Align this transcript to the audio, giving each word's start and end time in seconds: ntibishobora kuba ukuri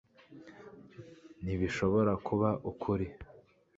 ntibishobora 1.43 2.11
kuba 2.25 2.49
ukuri 2.71 3.07